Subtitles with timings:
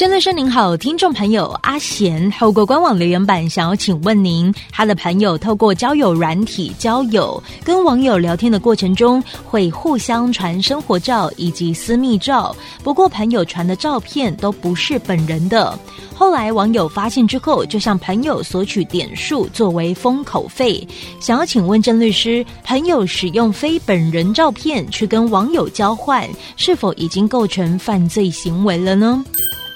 [0.00, 15.78] 郑律师您好，听众朋友阿贤透过官网留言板想要请问您，他的朋友透过交友软体交友，跟网友聊天的过程中会互相传生活照以及私密照，不过朋友传的照片都不是本人的。
[16.14, 20.82] 后来网友发现之后，就向朋友索取点数作为封口费，
[21.20, 29.22] 想要请问郑律师，朋友使用非本人照片去跟网友交换，是否已经构成犯罪行为了呢？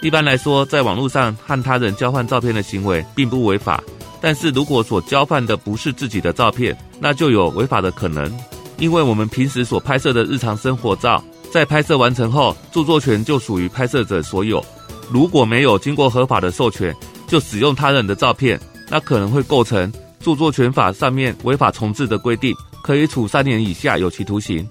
[0.04, 3.82] 一般来说，在网络上和他人交换照片的行为并不违法，
[4.20, 8.30] 但是如果所交换的不是自己的照片，那就有违法的可能。
[8.76, 14.62] 因为我们平时所拍摄的日常生活照，在拍摄完成后，著作权就属于拍摄者所有。
[15.10, 16.94] 如果没有经过合法的授权
[17.26, 18.60] 就使用他人的照片，
[18.90, 24.68] 那可能会构成著作权法上面违法重制的规定，可以处三年以下有期徒刑。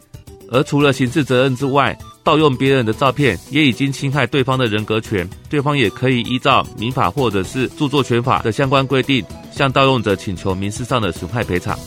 [0.51, 11.77] 而除了刑事责任之外，盗用别人的照片也已经侵害对方的人格权，对方也可以依照民法或者是著作权法的相关规定，向盗用者请求民事上的损害赔偿。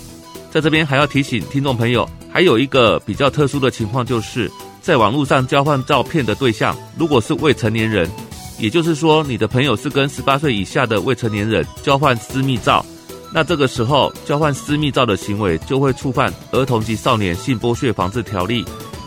[0.51, 4.51] 在这边还要提醒听众朋友，还有一个比较特殊的情况，就是
[4.83, 8.11] 在网络上交换照片的对象，如果是未成年人，
[8.59, 12.85] 也就是说你的朋友是跟十八岁以下的未成年人交换私密照，
[13.33, 18.63] 那这个时候交换私密照的行为就会触犯《儿童及少年性剥削防治条例》。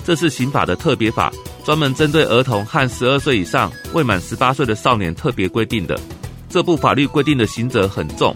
[0.10, 1.32] 这是刑法的特别法，
[1.64, 5.96] 专门针对儿童和十二岁以上未满十八岁的少年特别规定的。
[6.50, 8.34] 这部法律规定的刑责很重，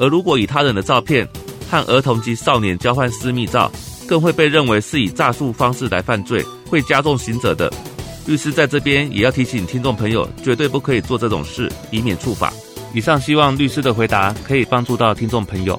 [0.00, 1.24] 而如果以他人的照片
[1.70, 3.70] 和儿童及少年交换私密照，
[4.04, 7.72] 更会被认为是以诈术方式来犯罪，会加重刑责的。
[8.26, 12.52] 律师在这边也要提醒听众朋友，绝对不可以做这种事，以免触法。
[12.92, 15.78] 以上希望律师的回答可以帮助到听众朋友。